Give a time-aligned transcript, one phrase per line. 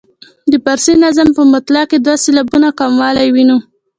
[0.51, 3.57] د فارسي نظم په مطلع کې دوه سېلابونه کموالی وینو.